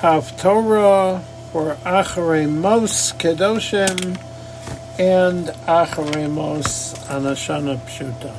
Haftorah 0.00 1.20
for 1.50 1.74
Acharei 1.84 2.48
Mos 2.48 3.12
Kedoshim 3.14 4.16
and 4.96 5.46
Acharei 5.66 6.30
Mos 6.30 6.94
Anashana 7.08 7.76
Pshuta. 7.78 8.32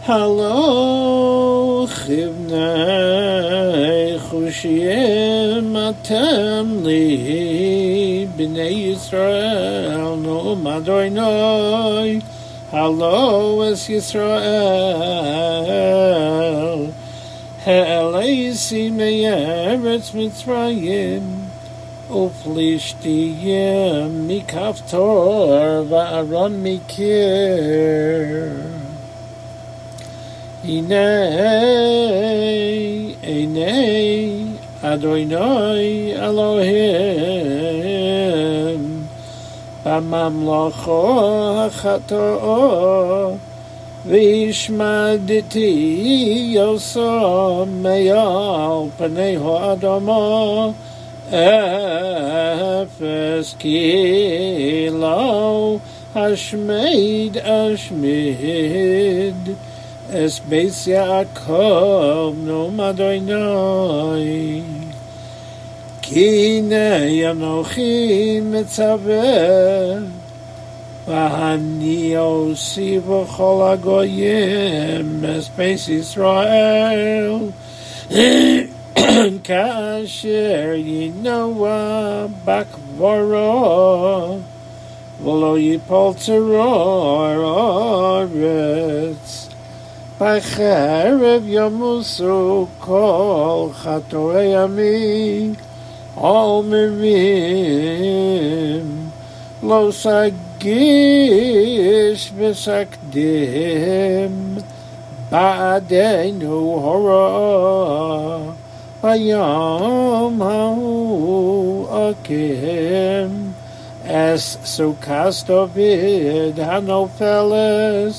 Hello, 0.00 1.86
Chivnei 1.88 2.58
Chushiyim 4.18 5.76
Atem 5.92 6.82
Li 6.82 8.26
B'nei 8.28 8.94
Yisrael 8.94 10.18
No 10.18 10.56
Madoinoi 10.56 12.22
Hello, 12.70 13.60
Es 13.60 13.88
Yisrael 13.88 15.18
Ha'aleisi 17.68 18.88
me'eretz 18.90 20.08
Mitzrayim 20.16 21.26
Uflishtiyim 22.08 24.10
mikaftor 24.28 25.84
va'aron 25.90 26.54
mikir. 26.64 28.56
Hinei, 30.64 31.12
Einei, 33.20 34.56
Adonai 34.82 36.16
Elohim 36.16 37.52
B'mamlacho 39.84 41.04
ha'chato'o 41.68 43.47
והשמדתי 44.08 45.70
יוסו 46.54 47.66
מעל 47.66 48.88
פני 48.96 49.36
האדמה 49.36 50.70
אפס 52.78 53.54
כי 53.58 54.88
לא 54.92 55.76
השמיד 56.14 57.36
אשמיד 57.38 59.48
אס 60.12 60.40
בייס 60.48 60.86
יעקב 60.86 62.34
נום 62.36 62.80
אדוני 62.80 64.62
כי 66.02 66.58
הנה 66.58 67.30
אנוכי 67.30 68.40
מצווה 68.42 69.94
ואני 71.07 72.17
אוסיף 72.17 73.03
בכל 73.03 73.69
הגויים 73.73 75.21
מספייס 75.21 75.89
ישראל 75.89 77.39
כאשר 79.43 80.71
ינוע 80.75 82.25
בקברו 82.45 84.37
ולא 85.23 85.57
ייפול 85.57 86.13
צרור 86.13 87.35
אורץ 87.35 89.47
בחרב 90.21 91.43
ימוסו 91.45 92.67
כל 92.79 93.67
חטואי 93.73 94.55
עמי 94.55 95.49
עומרים 96.15 96.93
los 99.68 100.00
agish 100.06 100.62
v'sakdim 102.38 104.34
ba'adenu 105.30 106.58
hora 106.84 107.28
bayom 109.02 110.36
ha'u 110.48 111.84
akim 112.08 113.30
es 114.24 114.44
sukastovid 114.74 116.56
hanofeles 116.70 118.16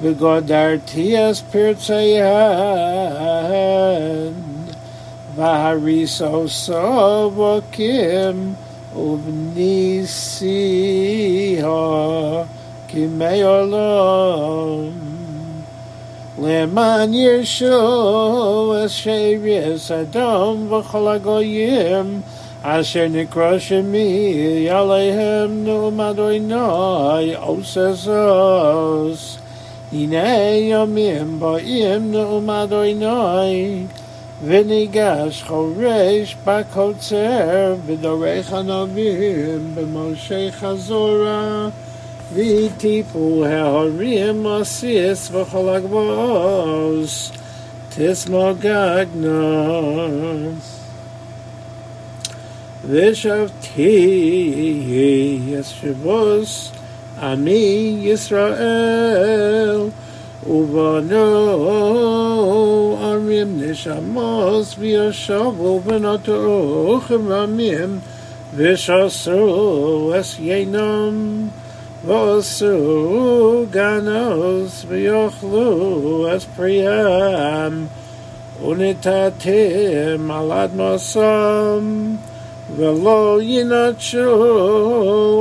v'godartias 0.00 1.38
pirtseyan 1.50 2.30
v'harisos 5.36 6.58
avokim 6.70 8.36
והריסו 8.94 10.40
סובוקים 10.40 10.50
ובניסיהו 10.56 12.44
כמי 12.88 13.42
עולם 13.42 14.90
למען 16.42 17.14
ירשו 17.14 18.74
את 18.84 18.90
שריס 18.90 19.90
אדום 19.90 20.72
וכל 20.72 21.08
הגויים 21.08 22.20
אשר 22.62 23.06
נקרא 23.10 23.58
שמי 23.58 24.68
עליהם 24.70 25.64
נאום 25.64 26.00
אדוני 26.00 27.34
עושה 27.34 27.92
זוס 27.92 29.38
הנה 29.92 30.38
ימים 30.56 31.40
באים 31.40 32.12
נאום 32.12 32.50
אדוני 32.50 33.84
וניגש 34.44 35.42
חורש 35.42 36.36
בקוצר 36.44 37.74
בדורך 37.86 38.52
הנביאים 38.52 39.74
במשה 39.74 40.50
חזורה 40.52 41.68
והטיפו 42.34 43.44
ההורים 43.46 44.46
עשיס 44.46 45.30
וכל 45.32 45.68
הגבוס 45.68 47.32
תסמוגגנו 47.96 49.30
ושבתי 52.88 53.82
ישבוס 55.48 56.70
עמי 57.22 57.98
ישראל 58.02 59.80
ובנו 60.46 61.16
ערים 63.02 63.62
נשמוס 63.62 64.74
וישבו 64.78 65.80
ונטעו 65.84 67.00
חממים 67.08 67.98
ושסו 68.56 70.12
אס 70.20 70.36
ינום 70.40 71.48
ועשו 72.06 73.64
גנוס 73.70 74.84
ויאכלו 74.88 76.26
אס 76.36 76.46
פריהם 76.56 77.86
ונתתם 78.66 80.30
על 80.30 80.52
אדמוסם 80.52 82.14
ולא 82.75 83.37
ינטשו 83.41 84.31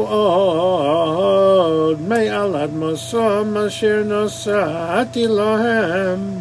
עוד 0.09 1.97
מעל 2.09 2.57
אדמוסם 2.57 3.57
אשר 3.67 4.03
נשאתי 4.07 5.27
להם 5.27 6.39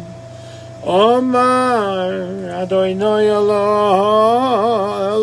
אומר 0.82 2.10
אדוני 2.62 3.30
אלוהיך 3.30 5.14